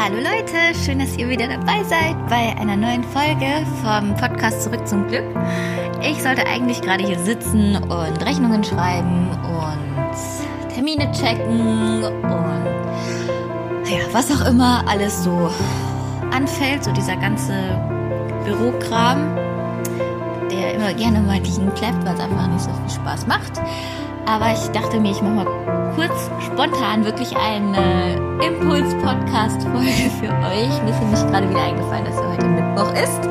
[0.00, 4.86] Hallo Leute, schön, dass ihr wieder dabei seid bei einer neuen Folge vom Podcast Zurück
[4.86, 5.24] zum Glück.
[6.00, 14.30] Ich sollte eigentlich gerade hier sitzen und Rechnungen schreiben und Termine checken und ja, was
[14.30, 15.50] auch immer alles so
[16.30, 17.52] anfällt, so dieser ganze
[18.44, 19.34] Bürokram,
[20.48, 23.60] der immer gerne mal liegen bleibt, weil es einfach nicht so viel Spaß macht.
[24.28, 28.14] Aber ich dachte mir, ich mache mal kurz spontan wirklich eine
[28.44, 30.82] Impuls-Podcast-Folge für euch.
[30.82, 33.24] Mir ist nämlich gerade wieder eingefallen, dass ja heute Mittwoch ist.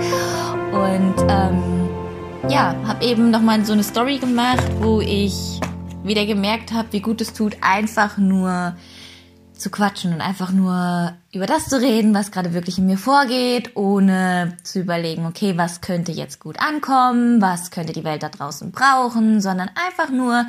[0.74, 5.60] Und ähm, ja, habe eben nochmal so eine Story gemacht, wo ich
[6.04, 8.76] wieder gemerkt habe, wie gut es tut, einfach nur
[9.54, 13.76] zu quatschen und einfach nur über das zu reden, was gerade wirklich in mir vorgeht,
[13.76, 18.72] ohne zu überlegen, okay, was könnte jetzt gut ankommen, was könnte die Welt da draußen
[18.72, 20.48] brauchen, sondern einfach nur,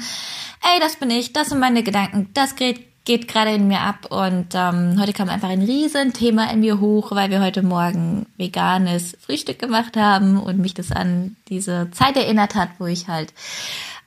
[0.62, 4.06] ey, das bin ich, das sind meine Gedanken, das geht, geht gerade in mir ab
[4.10, 8.24] und ähm, heute kam einfach ein riesen Thema in mir hoch, weil wir heute Morgen
[8.38, 13.34] veganes Frühstück gemacht haben und mich das an diese Zeit erinnert hat, wo ich halt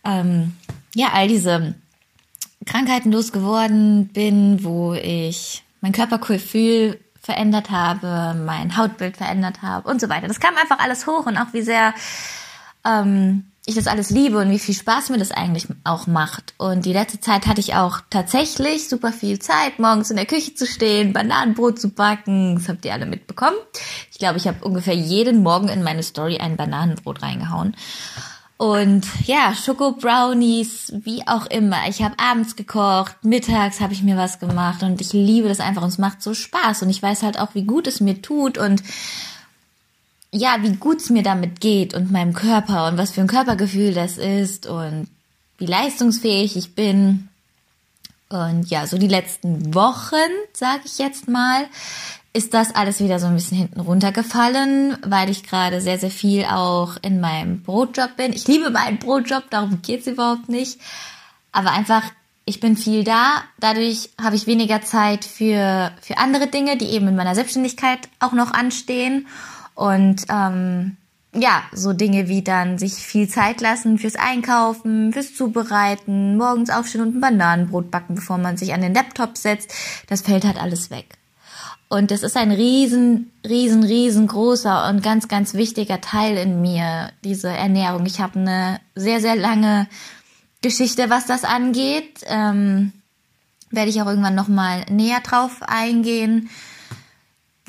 [0.04, 0.54] ähm,
[0.96, 1.76] ja all diese
[2.66, 10.10] Krankheiten losgeworden bin, wo ich mein Körpergefühl verändert habe, mein Hautbild verändert habe und so
[10.10, 10.28] weiter.
[10.28, 11.94] Das kam einfach alles hoch und auch wie sehr
[12.86, 16.56] ähm, ich das alles liebe und wie viel Spaß mir das eigentlich auch macht.
[16.58, 20.56] Und die letzte Zeit hatte ich auch tatsächlich super viel Zeit, morgens in der Küche
[20.56, 22.56] zu stehen, Bananenbrot zu backen.
[22.56, 23.58] Das habt ihr alle mitbekommen.
[24.12, 27.76] Ich glaube, ich habe ungefähr jeden Morgen in meine Story ein Bananenbrot reingehauen.
[28.62, 31.90] Und ja, Schoko-Brownies, wie auch immer.
[31.90, 35.82] Ich habe abends gekocht, mittags habe ich mir was gemacht und ich liebe das einfach
[35.82, 36.84] und es macht so Spaß.
[36.84, 38.84] Und ich weiß halt auch, wie gut es mir tut und
[40.32, 43.96] ja, wie gut es mir damit geht und meinem Körper und was für ein Körpergefühl
[43.96, 45.08] das ist und
[45.58, 47.30] wie leistungsfähig ich bin.
[48.30, 51.66] Und ja, so die letzten Wochen, sage ich jetzt mal,
[52.34, 56.46] ist das alles wieder so ein bisschen hinten runtergefallen, weil ich gerade sehr, sehr viel
[56.46, 58.32] auch in meinem Brotjob bin.
[58.32, 60.80] Ich liebe meinen Brotjob, darum geht's überhaupt nicht.
[61.52, 62.04] Aber einfach,
[62.46, 63.44] ich bin viel da.
[63.60, 68.32] Dadurch habe ich weniger Zeit für, für andere Dinge, die eben in meiner Selbstständigkeit auch
[68.32, 69.28] noch anstehen.
[69.76, 70.96] Und ähm,
[71.34, 77.02] ja, so Dinge wie dann sich viel Zeit lassen fürs Einkaufen, fürs Zubereiten, morgens aufstehen
[77.02, 79.74] und ein Bananenbrot backen, bevor man sich an den Laptop setzt.
[80.08, 81.18] Das fällt halt alles weg.
[81.92, 87.50] Und das ist ein riesen, riesen, riesengroßer und ganz, ganz wichtiger Teil in mir, diese
[87.50, 88.06] Ernährung.
[88.06, 89.90] Ich habe eine sehr, sehr lange
[90.62, 92.22] Geschichte, was das angeht.
[92.28, 92.94] Ähm,
[93.72, 96.50] werde ich auch irgendwann nochmal näher drauf eingehen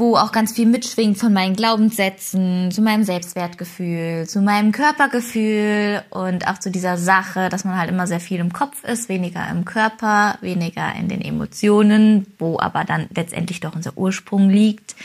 [0.03, 6.49] wo auch ganz viel mitschwingt von meinen Glaubenssätzen, zu meinem Selbstwertgefühl, zu meinem Körpergefühl und
[6.49, 9.65] auch zu dieser Sache, dass man halt immer sehr viel im Kopf ist, weniger im
[9.65, 14.97] Körper, weniger in den Emotionen, wo aber dann letztendlich doch unser Ursprung liegt.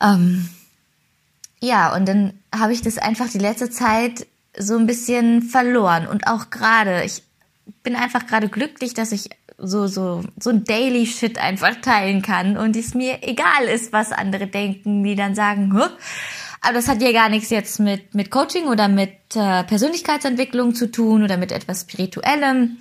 [0.00, 0.48] Ähm,
[1.60, 4.24] ja, und dann habe ich das einfach die letzte Zeit
[4.56, 7.24] so ein bisschen verloren und auch gerade, ich
[7.82, 9.30] bin einfach gerade glücklich, dass ich
[9.62, 14.12] so, so, so ein Daily Shit einfach teilen kann und es mir egal ist, was
[14.12, 15.86] andere denken, die dann sagen, Hö?
[16.60, 20.90] aber das hat ja gar nichts jetzt mit, mit Coaching oder mit äh, Persönlichkeitsentwicklung zu
[20.90, 22.78] tun oder mit etwas Spirituellem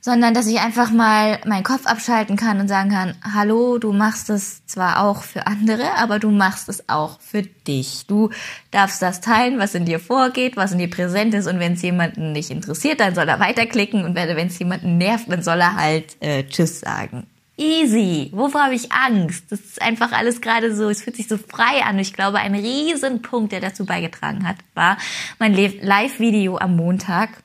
[0.00, 4.30] sondern dass ich einfach mal meinen Kopf abschalten kann und sagen kann, hallo, du machst
[4.30, 8.06] es zwar auch für andere, aber du machst es auch für dich.
[8.06, 8.30] Du
[8.70, 11.82] darfst das teilen, was in dir vorgeht, was in dir präsent ist und wenn es
[11.82, 15.74] jemanden nicht interessiert, dann soll er weiterklicken und wenn es jemanden nervt, dann soll er
[15.74, 17.26] halt äh, Tschüss sagen.
[17.58, 18.30] Easy.
[18.32, 19.46] Wovor habe ich Angst?
[19.50, 21.98] Das ist einfach alles gerade so, es fühlt sich so frei an.
[21.98, 24.96] Ich glaube, ein Riesenpunkt, der dazu beigetragen hat, war
[25.40, 27.42] mein Live-Video am Montag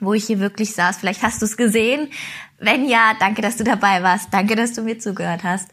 [0.00, 0.98] wo ich hier wirklich saß.
[0.98, 2.08] Vielleicht hast du es gesehen.
[2.58, 4.28] Wenn ja, danke, dass du dabei warst.
[4.32, 5.68] Danke, dass du mir zugehört hast.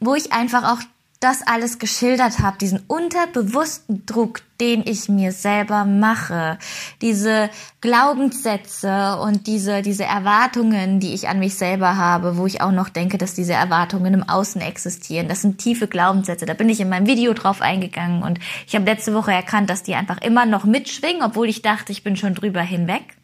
[0.00, 0.82] Wo ich einfach auch
[1.20, 6.58] das alles geschildert habe, diesen unterbewussten Druck, den ich mir selber mache,
[7.02, 12.70] diese Glaubenssätze und diese, diese Erwartungen, die ich an mich selber habe, wo ich auch
[12.70, 15.26] noch denke, dass diese Erwartungen im Außen existieren.
[15.28, 16.46] Das sind tiefe Glaubenssätze.
[16.46, 18.38] Da bin ich in meinem Video drauf eingegangen und
[18.68, 22.04] ich habe letzte Woche erkannt, dass die einfach immer noch mitschwingen, obwohl ich dachte, ich
[22.04, 23.17] bin schon drüber hinweg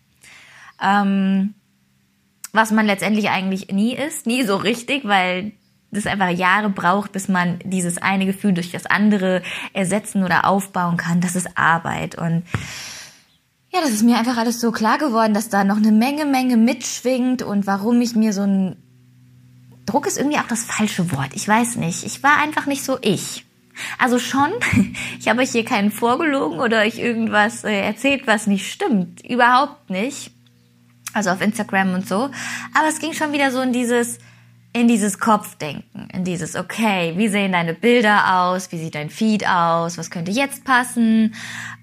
[0.83, 1.55] ähm,
[2.53, 5.53] was man letztendlich eigentlich nie ist, nie so richtig, weil
[5.91, 9.43] das einfach Jahre braucht, bis man dieses eine Gefühl durch das andere
[9.73, 11.21] ersetzen oder aufbauen kann.
[11.21, 12.43] Das ist Arbeit und
[13.73, 16.57] ja, das ist mir einfach alles so klar geworden, dass da noch eine Menge, Menge
[16.57, 18.77] mitschwingt und warum ich mir so ein
[19.85, 21.31] Druck ist irgendwie auch das falsche Wort.
[21.35, 22.05] Ich weiß nicht.
[22.05, 23.45] Ich war einfach nicht so ich.
[23.99, 24.51] Also schon,
[25.19, 29.29] ich habe euch hier keinen vorgelogen oder euch irgendwas äh, erzählt, was nicht stimmt.
[29.29, 30.34] Überhaupt nicht
[31.15, 32.31] also auf Instagram und so.
[32.75, 34.19] Aber es ging schon wieder so in dieses,
[34.73, 39.49] in dieses Kopfdenken, in dieses, okay, wie sehen deine Bilder aus, wie sieht dein Feed
[39.49, 41.35] aus, was könnte jetzt passen,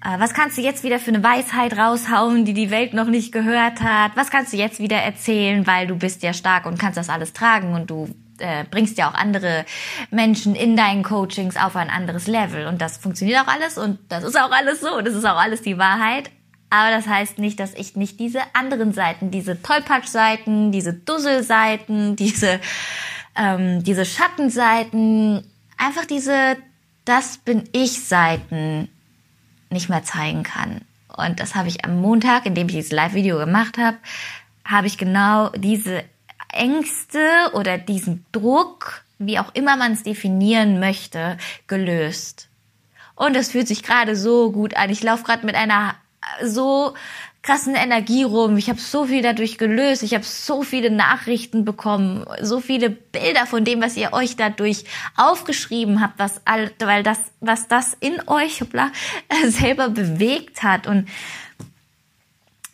[0.04, 3.32] äh, was kannst du jetzt wieder für eine Weisheit raushauen, die die Welt noch nicht
[3.32, 6.98] gehört hat, was kannst du jetzt wieder erzählen, weil du bist ja stark und kannst
[6.98, 8.08] das alles tragen und du
[8.38, 9.64] äh, bringst ja auch andere
[10.10, 12.66] Menschen in deinen Coachings auf ein anderes Level.
[12.66, 15.62] Und das funktioniert auch alles und das ist auch alles so, das ist auch alles
[15.62, 16.30] die Wahrheit,
[16.72, 22.60] aber das heißt nicht, dass ich nicht diese anderen Seiten, diese Tollpatsch-Seiten, diese Dussel-Seiten, diese,
[23.36, 25.44] ähm, diese Schattenseiten,
[25.76, 26.56] einfach diese
[27.04, 28.88] Das bin ich Seiten
[29.68, 30.80] nicht mehr zeigen kann.
[31.14, 33.98] Und das habe ich am Montag, in dem ich dieses Live-Video gemacht habe,
[34.64, 36.04] habe ich genau diese
[36.54, 37.20] Ängste
[37.52, 41.36] oder diesen Druck, wie auch immer man es definieren möchte,
[41.66, 42.48] gelöst.
[43.14, 44.88] Und es fühlt sich gerade so gut an.
[44.88, 45.96] Ich laufe gerade mit einer
[46.42, 46.94] so
[47.42, 48.56] krassen Energie rum.
[48.56, 50.02] Ich habe so viel dadurch gelöst.
[50.02, 54.84] Ich habe so viele Nachrichten bekommen, so viele Bilder von dem, was ihr euch dadurch
[55.16, 58.92] aufgeschrieben habt, was all, weil das, was das in euch hoppla,
[59.48, 61.08] selber bewegt hat und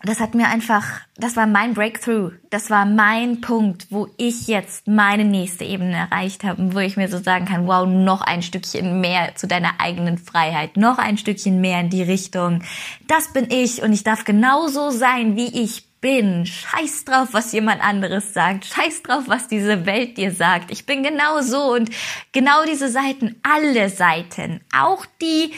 [0.04, 0.84] das hat mir einfach,
[1.16, 2.30] das war mein Breakthrough.
[2.50, 7.08] Das war mein Punkt, wo ich jetzt meine nächste Ebene erreicht habe, wo ich mir
[7.08, 11.60] so sagen kann, wow, noch ein Stückchen mehr zu deiner eigenen Freiheit, noch ein Stückchen
[11.60, 12.62] mehr in die Richtung.
[13.08, 16.46] Das bin ich und ich darf genauso sein, wie ich bin.
[16.46, 18.66] Scheiß drauf, was jemand anderes sagt.
[18.66, 20.70] Scheiß drauf, was diese Welt dir sagt.
[20.70, 21.90] Ich bin genau so und
[22.30, 25.52] genau diese Seiten, alle Seiten, auch die,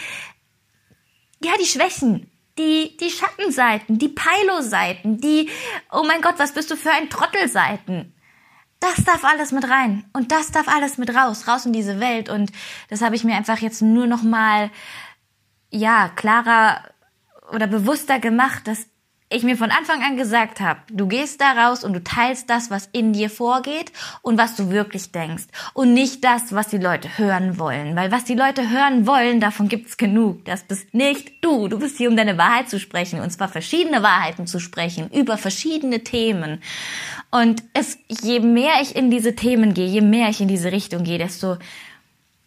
[1.45, 2.30] ja, die Schwächen,
[2.61, 5.49] die, die Schattenseiten, die Pilo-Seiten, die,
[5.91, 8.15] oh mein Gott, was bist du für ein Trottelseiten?
[8.79, 12.29] Das darf alles mit rein und das darf alles mit raus, raus in diese Welt
[12.29, 12.51] und
[12.89, 14.71] das habe ich mir einfach jetzt nur noch mal
[15.71, 16.83] ja, klarer
[17.53, 18.87] oder bewusster gemacht, dass
[19.33, 22.69] ich mir von Anfang an gesagt habe, du gehst da raus und du teilst das,
[22.69, 23.93] was in dir vorgeht
[24.23, 28.25] und was du wirklich denkst und nicht das, was die Leute hören wollen, weil was
[28.25, 30.45] die Leute hören wollen, davon gibt's genug.
[30.47, 31.69] Das bist nicht du.
[31.69, 35.39] Du bist hier, um deine Wahrheit zu sprechen und zwar verschiedene Wahrheiten zu sprechen über
[35.39, 36.61] verschiedene Themen.
[37.31, 41.05] Und es, je mehr ich in diese Themen gehe, je mehr ich in diese Richtung
[41.05, 41.57] gehe, desto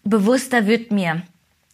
[0.03, 1.21] bewusster wird mir,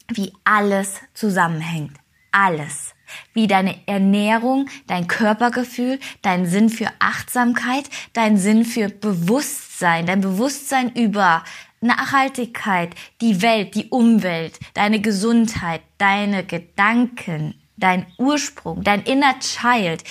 [0.07, 1.97] wie alles zusammenhängt.
[2.31, 2.93] Alles
[3.33, 10.93] wie deine Ernährung, dein Körpergefühl, dein Sinn für Achtsamkeit, dein Sinn für Bewusstsein, dein Bewusstsein
[10.93, 11.43] über
[11.81, 20.03] Nachhaltigkeit, die Welt, die Umwelt, deine Gesundheit, deine Gedanken, dein Ursprung, dein inner Child.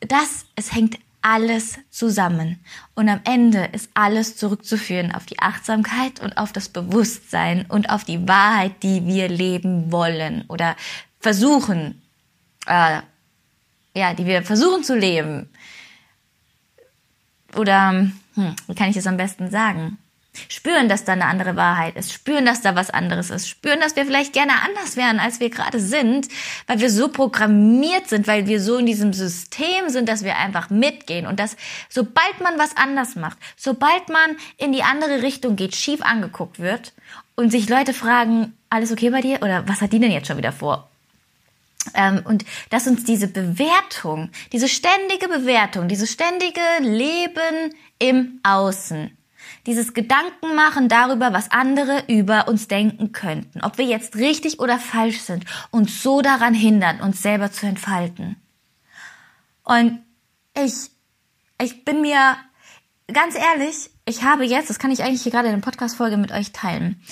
[0.00, 2.60] Das, es hängt alles zusammen.
[2.94, 8.04] Und am Ende ist alles zurückzuführen auf die Achtsamkeit und auf das Bewusstsein und auf
[8.04, 10.76] die Wahrheit, die wir leben wollen oder
[11.18, 12.02] versuchen
[12.68, 13.00] äh,
[13.94, 15.48] ja, die wir versuchen zu leben.
[17.56, 19.98] Oder, hm, wie kann ich das am besten sagen?
[20.48, 23.96] Spüren, dass da eine andere Wahrheit ist, spüren, dass da was anderes ist, spüren, dass
[23.96, 26.28] wir vielleicht gerne anders wären, als wir gerade sind,
[26.68, 30.70] weil wir so programmiert sind, weil wir so in diesem System sind, dass wir einfach
[30.70, 31.56] mitgehen und dass
[31.88, 36.92] sobald man was anders macht, sobald man in die andere Richtung geht, schief angeguckt wird
[37.34, 40.36] und sich Leute fragen, alles okay bei dir oder was hat die denn jetzt schon
[40.36, 40.88] wieder vor?
[41.94, 49.16] Ähm, und dass uns diese Bewertung, diese ständige Bewertung, dieses ständige Leben im Außen,
[49.66, 55.20] dieses Gedankenmachen darüber, was andere über uns denken könnten, ob wir jetzt richtig oder falsch
[55.20, 58.36] sind, uns so daran hindern, uns selber zu entfalten.
[59.64, 60.00] Und
[60.56, 60.90] ich,
[61.60, 62.36] ich bin mir
[63.12, 66.32] ganz ehrlich, ich habe jetzt, das kann ich eigentlich hier gerade in der Podcast-Folge mit
[66.32, 67.02] euch teilen,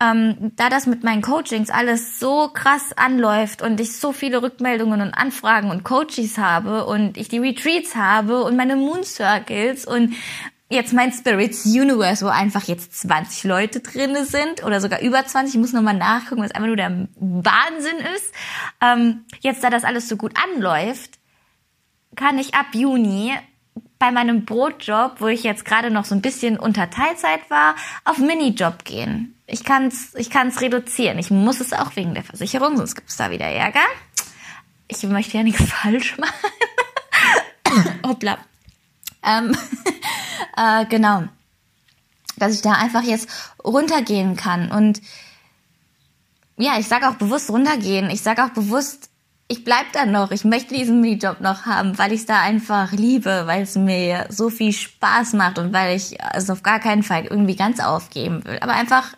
[0.00, 5.00] ähm, da das mit meinen Coachings alles so krass anläuft und ich so viele Rückmeldungen
[5.00, 10.14] und Anfragen und Coaches habe und ich die Retreats habe und meine Moon Circles und
[10.70, 15.54] jetzt mein Spirits Universe, wo einfach jetzt 20 Leute drinne sind oder sogar über 20.
[15.54, 18.32] Ich muss nochmal nachgucken, was einfach nur der Wahnsinn ist.
[18.80, 21.18] Ähm, jetzt, da das alles so gut anläuft,
[22.16, 23.34] kann ich ab Juni
[24.00, 28.16] bei meinem Brotjob, wo ich jetzt gerade noch so ein bisschen unter Teilzeit war, auf
[28.16, 29.38] Minijob gehen.
[29.46, 31.18] Ich kann's, ich kann's reduzieren.
[31.18, 33.84] Ich muss es auch wegen der Versicherung, sonst gibt's da wieder Ärger.
[34.88, 37.92] Ich möchte ja nichts falsch machen.
[38.06, 38.38] Hoppla.
[39.22, 39.54] Ähm,
[40.56, 41.24] äh, genau.
[42.38, 43.28] Dass ich da einfach jetzt
[43.62, 44.72] runtergehen kann.
[44.72, 45.02] Und
[46.56, 48.08] ja, ich sage auch bewusst runtergehen.
[48.08, 49.09] Ich sage auch bewusst,
[49.50, 50.30] ich bleib da noch.
[50.30, 54.26] Ich möchte diesen Minijob noch haben, weil ich es da einfach liebe, weil es mir
[54.28, 58.44] so viel Spaß macht und weil ich es auf gar keinen Fall irgendwie ganz aufgeben
[58.44, 58.58] will.
[58.60, 59.08] Aber einfach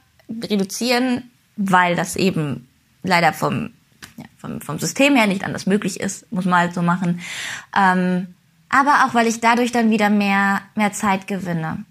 [0.43, 2.67] reduzieren, weil das eben
[3.03, 3.75] leider vom,
[4.17, 7.21] ja, vom, vom System her nicht anders möglich ist, muss man halt so machen.
[7.77, 8.29] Ähm,
[8.71, 11.85] aber auch, weil ich dadurch dann wieder mehr, mehr Zeit gewinne.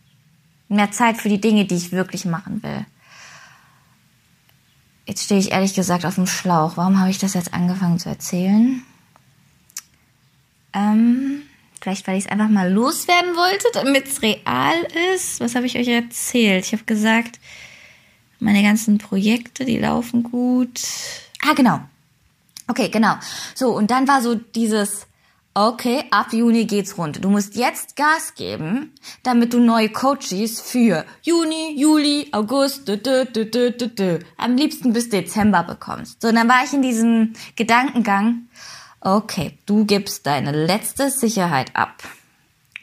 [0.68, 2.88] Mehr Zeit für die Dinge, die ich wirklich machen will.
[5.06, 6.78] Jetzt stehe ich ehrlich gesagt auf dem Schlauch.
[6.78, 8.84] Warum habe ich das jetzt angefangen zu erzählen?
[10.74, 11.42] Ähm,
[11.82, 15.40] vielleicht, weil ich es einfach mal loswerden wollte, damit es real ist.
[15.40, 16.66] Was habe ich euch erzählt?
[16.66, 17.40] Ich habe gesagt,
[18.40, 20.82] meine ganzen Projekte, die laufen gut.
[21.44, 21.82] Ah, genau.
[22.68, 23.16] Okay, genau.
[23.56, 25.08] So, und dann war so dieses,
[25.54, 27.24] okay, ab Juni geht's rund.
[27.24, 28.94] Du musst jetzt Gas geben,
[29.24, 34.94] damit du neue Coaches für Juni, Juli, August, dü, dü, dü, dü, dü, am liebsten
[34.94, 36.22] bis Dezember bekommst.
[36.22, 38.48] So, und dann war ich in diesem Gedankengang,
[39.02, 42.04] okay, du gibst deine letzte Sicherheit ab.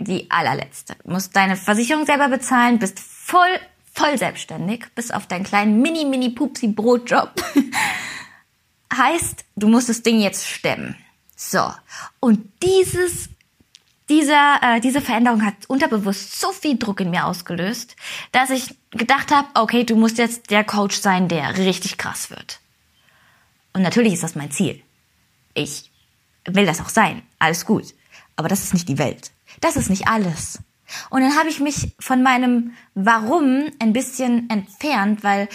[0.01, 0.95] Die allerletzte.
[1.05, 3.59] Du musst deine Versicherung selber bezahlen, bist voll,
[3.93, 7.33] voll selbstständig, bis auf deinen kleinen mini, mini, pupsi Brotjob.
[8.95, 10.97] heißt, du musst das Ding jetzt stemmen.
[11.41, 11.73] So.
[12.19, 13.29] Und dieses,
[14.09, 17.95] dieser, äh, diese Veränderung hat unterbewusst so viel Druck in mir ausgelöst,
[18.33, 22.59] dass ich gedacht habe, okay, du musst jetzt der Coach sein, der richtig krass wird.
[23.73, 24.83] Und natürlich ist das mein Ziel.
[25.55, 25.93] Ich
[26.45, 27.23] will das auch sein.
[27.39, 27.95] Alles gut.
[28.35, 29.31] Aber das ist nicht die Welt.
[29.61, 30.59] Das ist nicht alles.
[31.09, 35.49] Und dann habe ich mich von meinem Warum ein bisschen entfernt, weil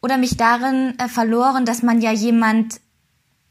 [0.00, 2.80] oder mich darin äh, verloren, dass man ja jemand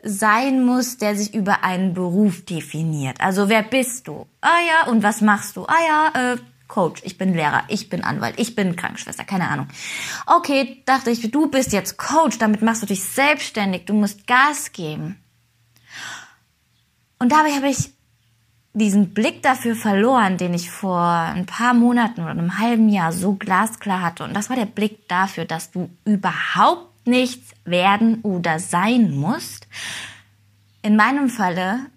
[0.06, 3.20] sein muss, der sich über einen Beruf definiert.
[3.20, 4.28] Also wer bist du?
[4.40, 5.66] Ah ja, und was machst du?
[5.66, 9.68] Ah ja, äh, Coach, ich bin Lehrer, ich bin Anwalt, ich bin Krankenschwester, keine Ahnung.
[10.26, 14.72] Okay, dachte ich, du bist jetzt Coach, damit machst du dich selbstständig, du musst Gas
[14.72, 15.18] geben.
[17.18, 17.92] Und dabei habe ich
[18.74, 23.34] diesen Blick dafür verloren, den ich vor ein paar Monaten oder einem halben Jahr so
[23.34, 24.24] glasklar hatte.
[24.24, 29.68] Und das war der Blick dafür, dass du überhaupt nichts werden oder sein musst.
[30.82, 31.88] In meinem Falle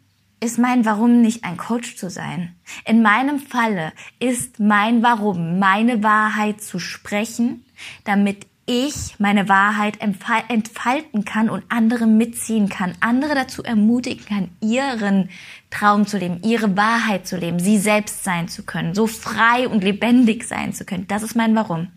[0.41, 2.55] ist mein Warum nicht ein Coach zu sein.
[2.85, 7.65] In meinem Falle ist mein Warum, meine Wahrheit zu sprechen,
[8.05, 15.31] damit ich meine Wahrheit entfalten kann und andere mitziehen kann, andere dazu ermutigen kann, ihren
[15.71, 19.83] Traum zu leben, ihre Wahrheit zu leben, sie selbst sein zu können, so frei und
[19.83, 21.09] lebendig sein zu können.
[21.09, 21.89] Das ist mein Warum.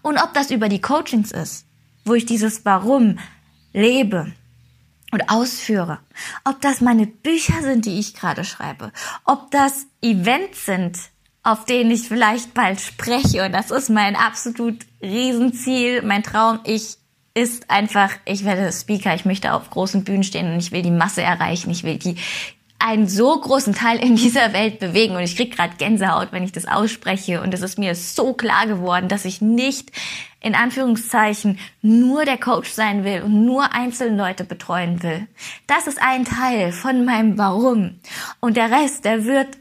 [0.00, 1.66] Und ob das über die Coachings ist,
[2.04, 3.18] wo ich dieses Warum
[3.72, 4.32] lebe
[5.12, 5.98] und ausführe.
[6.44, 8.92] Ob das meine Bücher sind, die ich gerade schreibe,
[9.24, 10.98] ob das Events sind,
[11.42, 16.60] auf denen ich vielleicht bald spreche und das ist mein absolut Riesenziel, mein Traum.
[16.64, 16.96] Ich
[17.34, 20.92] ist einfach, ich werde Speaker, ich möchte auf großen Bühnen stehen und ich will die
[20.92, 22.16] Masse erreichen, ich will die
[22.78, 25.16] einen so großen Teil in dieser Welt bewegen.
[25.16, 27.40] Und ich krieg gerade Gänsehaut, wenn ich das ausspreche.
[27.40, 29.90] Und es ist mir so klar geworden, dass ich nicht
[30.40, 35.26] in Anführungszeichen nur der Coach sein will und nur einzelne Leute betreuen will.
[35.66, 37.98] Das ist ein Teil von meinem Warum.
[38.40, 39.56] Und der Rest, der wird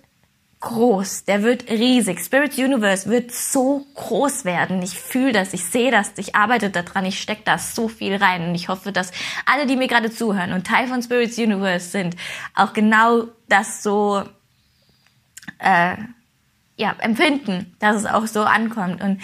[0.63, 2.20] groß, der wird riesig.
[2.22, 4.82] Spirit Universe wird so groß werden.
[4.82, 8.48] Ich fühle das, ich sehe das, ich arbeite daran, ich stecke da so viel rein
[8.48, 9.12] und ich hoffe, dass
[9.46, 12.15] alle, die mir gerade zuhören und Teil von Spirit Universe sind,
[12.55, 14.24] auch genau das so
[15.60, 15.98] äh,
[16.77, 19.03] ja, empfinden, dass es auch so ankommt.
[19.03, 19.22] Und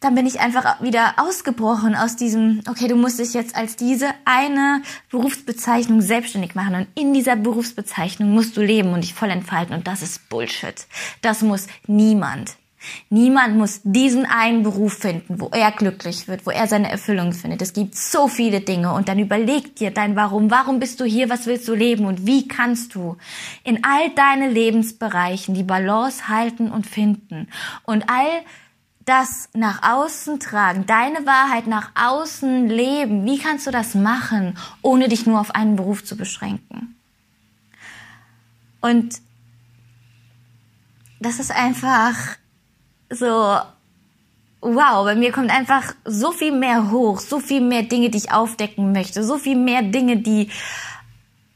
[0.00, 4.08] dann bin ich einfach wieder ausgebrochen aus diesem, okay, du musst dich jetzt als diese
[4.24, 9.74] eine Berufsbezeichnung selbstständig machen und in dieser Berufsbezeichnung musst du leben und dich voll entfalten
[9.74, 10.86] und das ist Bullshit.
[11.20, 12.56] Das muss niemand.
[13.10, 17.60] Niemand muss diesen einen Beruf finden, wo er glücklich wird, wo er seine Erfüllung findet.
[17.60, 20.50] Es gibt so viele Dinge und dann überleg dir dein Warum.
[20.50, 21.28] Warum bist du hier?
[21.28, 22.06] Was willst du leben?
[22.06, 23.16] Und wie kannst du
[23.64, 27.48] in all deine Lebensbereichen die Balance halten und finden?
[27.84, 28.44] Und all
[29.08, 35.08] das nach außen tragen, deine Wahrheit nach außen leben, wie kannst du das machen, ohne
[35.08, 36.94] dich nur auf einen Beruf zu beschränken?
[38.80, 39.20] Und
[41.20, 42.36] das ist einfach
[43.10, 43.58] so,
[44.60, 48.32] wow, bei mir kommt einfach so viel mehr hoch, so viel mehr Dinge, die ich
[48.32, 50.50] aufdecken möchte, so viel mehr Dinge, die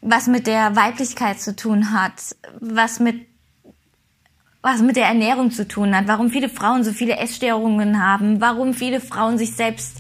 [0.01, 3.27] was mit der Weiblichkeit zu tun hat, was mit
[4.63, 8.75] was mit der Ernährung zu tun hat, warum viele Frauen so viele Essstörungen haben, warum
[8.75, 9.97] viele Frauen sich selbst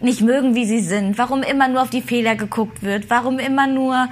[0.00, 3.66] nicht mögen, wie sie sind, warum immer nur auf die Fehler geguckt wird, warum immer
[3.66, 4.08] nur,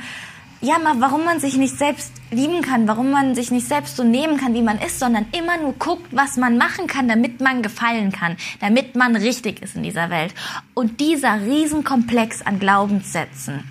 [0.61, 4.03] ja, mal, warum man sich nicht selbst lieben kann, warum man sich nicht selbst so
[4.03, 7.63] nehmen kann, wie man ist, sondern immer nur guckt, was man machen kann, damit man
[7.63, 10.35] gefallen kann, damit man richtig ist in dieser Welt.
[10.75, 13.71] Und dieser Riesenkomplex an Glaubenssätzen,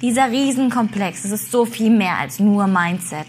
[0.00, 3.28] dieser Riesenkomplex, das ist so viel mehr als nur Mindset.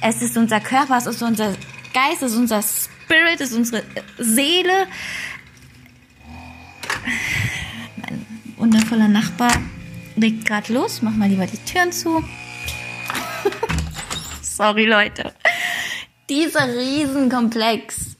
[0.00, 1.54] Es ist unser Körper, es ist unser
[1.92, 3.82] Geist, es ist unser Spirit, es ist unsere
[4.18, 4.86] Seele.
[7.96, 9.52] Mein wundervoller Nachbar
[10.16, 11.02] legt gerade los.
[11.02, 12.22] Mach mal lieber die Türen zu.
[14.42, 15.32] Sorry, Leute.
[16.28, 18.18] Dieser Riesenkomplex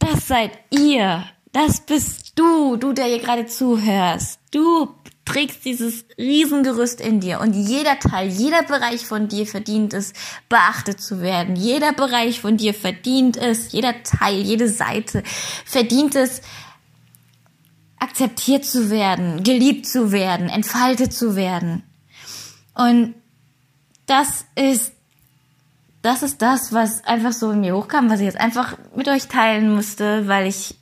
[0.00, 1.24] das seid ihr.
[1.52, 4.40] Das bist du, du, der hier gerade zuhörst.
[4.50, 4.88] Du
[5.30, 10.12] trägst dieses Riesengerüst in dir und jeder Teil, jeder Bereich von dir verdient es,
[10.48, 11.56] beachtet zu werden.
[11.56, 15.22] Jeder Bereich von dir verdient es, jeder Teil, jede Seite
[15.64, 16.42] verdient es,
[17.98, 21.82] akzeptiert zu werden, geliebt zu werden, entfaltet zu werden.
[22.74, 23.14] Und
[24.06, 24.92] das ist
[26.02, 29.28] das ist das, was einfach so in mir hochkam, was ich jetzt einfach mit euch
[29.28, 30.79] teilen musste, weil ich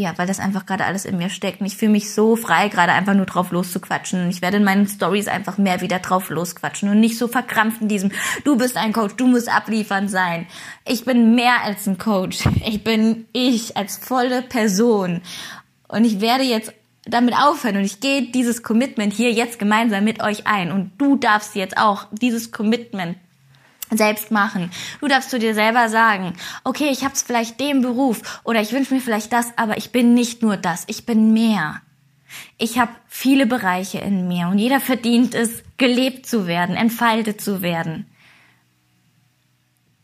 [0.00, 1.60] ja, weil das einfach gerade alles in mir steckt.
[1.60, 4.24] Und ich fühle mich so frei, gerade einfach nur drauf loszuquatschen.
[4.24, 7.82] Und ich werde in meinen Stories einfach mehr wieder drauf losquatschen und nicht so verkrampft
[7.82, 8.10] in diesem,
[8.44, 10.46] du bist ein Coach, du musst abliefern sein.
[10.86, 12.38] Ich bin mehr als ein Coach.
[12.66, 15.20] Ich bin ich als volle Person.
[15.86, 16.72] Und ich werde jetzt
[17.04, 20.72] damit aufhören und ich gehe dieses Commitment hier jetzt gemeinsam mit euch ein.
[20.72, 23.18] Und du darfst jetzt auch dieses Commitment
[23.90, 24.70] selbst machen.
[25.00, 28.94] Du darfst zu dir selber sagen, okay, ich habe vielleicht den Beruf oder ich wünsche
[28.94, 31.80] mir vielleicht das, aber ich bin nicht nur das, ich bin mehr.
[32.58, 37.62] Ich habe viele Bereiche in mir und jeder verdient es, gelebt zu werden, entfaltet zu
[37.62, 38.06] werden.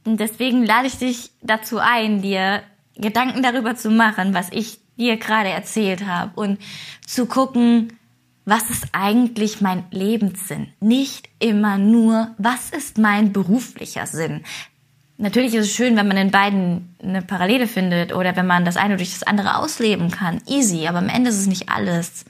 [0.05, 2.62] Und deswegen lade ich dich dazu ein, dir
[2.97, 6.59] Gedanken darüber zu machen, was ich dir gerade erzählt habe und
[7.07, 7.96] zu gucken,
[8.47, 10.69] was ist eigentlich mein Lebenssinn?
[10.79, 14.45] Nicht immer nur, was ist mein beruflicher Sinn?
[15.19, 18.76] Natürlich ist es schön, wenn man in beiden eine Parallele findet oder wenn man das
[18.76, 20.41] eine durch das andere ausleben kann.
[20.47, 22.25] Easy, aber am Ende ist es nicht alles.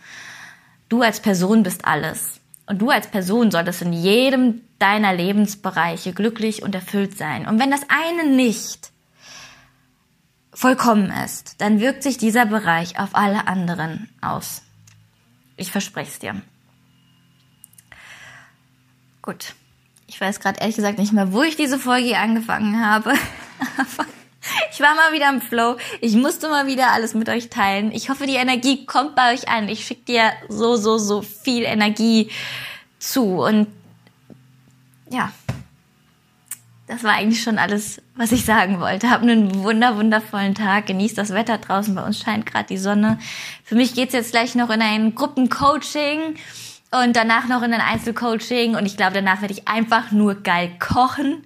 [0.88, 2.40] Du als Person bist alles.
[2.64, 7.46] Und du als Person solltest in jedem deiner Lebensbereiche glücklich und erfüllt sein.
[7.46, 8.90] Und wenn das eine nicht
[10.52, 14.62] vollkommen ist, dann wirkt sich dieser Bereich auf alle anderen aus.
[15.56, 16.40] Ich verspreche es dir.
[19.22, 19.54] Gut.
[20.06, 23.10] Ich weiß gerade ehrlich gesagt nicht mehr, wo ich diese Folge hier angefangen habe.
[23.76, 24.06] Aber
[24.72, 25.76] ich war mal wieder im Flow.
[26.00, 27.90] Ich musste mal wieder alles mit euch teilen.
[27.90, 29.68] Ich hoffe, die Energie kommt bei euch an.
[29.68, 32.30] Ich schicke dir so, so, so viel Energie
[32.98, 33.42] zu.
[33.42, 33.66] Und
[35.10, 35.32] ja,
[36.86, 39.10] das war eigentlich schon alles, was ich sagen wollte.
[39.10, 40.86] Hab einen wunder, wundervollen Tag.
[40.86, 41.94] Genießt das Wetter draußen.
[41.94, 43.18] Bei uns scheint gerade die Sonne.
[43.64, 46.36] Für mich geht's jetzt gleich noch in ein Gruppencoaching
[46.92, 48.76] und danach noch in ein Einzelcoaching.
[48.76, 51.44] Und ich glaube, danach werde ich einfach nur geil kochen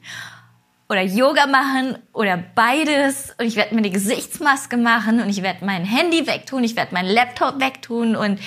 [0.90, 3.34] oder Yoga machen oder beides.
[3.38, 6.92] Und ich werde mir eine Gesichtsmaske machen und ich werde mein Handy wegtun, ich werde
[6.92, 8.40] meinen Laptop wegtun und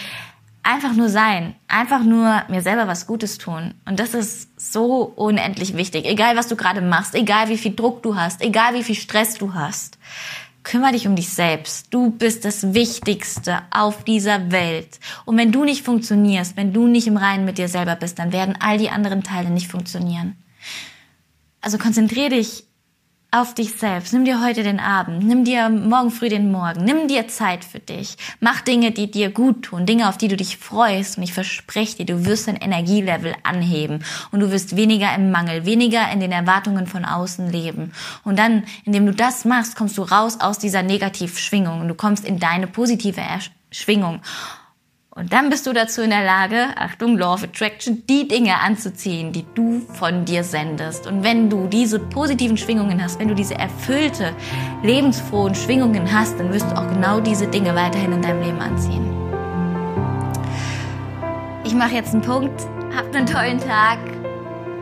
[0.63, 3.73] einfach nur sein, einfach nur mir selber was Gutes tun.
[3.85, 6.05] Und das ist so unendlich wichtig.
[6.05, 9.35] Egal, was du gerade machst, egal, wie viel Druck du hast, egal, wie viel Stress
[9.35, 9.97] du hast.
[10.63, 11.93] Kümmer dich um dich selbst.
[11.93, 14.99] Du bist das Wichtigste auf dieser Welt.
[15.25, 18.31] Und wenn du nicht funktionierst, wenn du nicht im Reinen mit dir selber bist, dann
[18.31, 20.37] werden all die anderen Teile nicht funktionieren.
[21.59, 22.63] Also konzentrier dich
[23.33, 24.13] auf dich selbst.
[24.13, 27.79] Nimm dir heute den Abend, nimm dir morgen früh den Morgen, nimm dir Zeit für
[27.79, 28.15] dich.
[28.39, 31.17] Mach Dinge, die dir gut tun, Dinge, auf die du dich freust.
[31.17, 35.65] Und ich verspreche dir, du wirst dein Energielevel anheben und du wirst weniger im Mangel,
[35.65, 37.91] weniger in den Erwartungen von außen leben.
[38.23, 42.25] Und dann, indem du das machst, kommst du raus aus dieser Negativschwingung und du kommst
[42.25, 43.21] in deine positive
[43.71, 44.21] Schwingung.
[45.15, 49.31] Und dann bist du dazu in der Lage, Achtung, Law of Attraction, die Dinge anzuziehen,
[49.31, 51.05] die du von dir sendest.
[51.05, 54.33] Und wenn du diese positiven Schwingungen hast, wenn du diese erfüllte,
[54.81, 59.07] lebensfrohen Schwingungen hast, dann wirst du auch genau diese Dinge weiterhin in deinem Leben anziehen.
[61.63, 62.61] Ich mache jetzt einen Punkt.
[62.95, 63.99] Habt einen tollen Tag.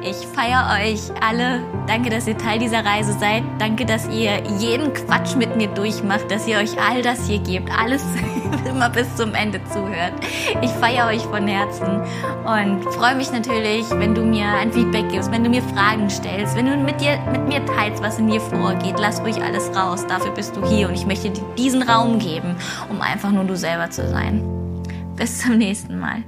[0.04, 1.64] Ich feiere euch alle.
[1.86, 3.44] Danke, dass ihr Teil dieser Reise seid.
[3.60, 7.70] Danke, dass ihr jeden Quatsch mit mir durchmacht, dass ihr euch all das hier gebt,
[7.78, 8.04] alles
[8.68, 10.14] immer bis zum Ende zuhört.
[10.62, 12.02] Ich feiere euch von Herzen
[12.46, 16.56] und freue mich natürlich, wenn du mir ein Feedback gibst, wenn du mir Fragen stellst,
[16.56, 18.96] wenn du mit, dir, mit mir teilst, was in dir vorgeht.
[18.98, 20.08] Lass ruhig alles raus.
[20.08, 22.56] Dafür bist du hier und ich möchte dir diesen Raum geben,
[22.90, 24.42] um einfach nur du selber zu sein.
[25.16, 26.24] Bis zum nächsten Mal.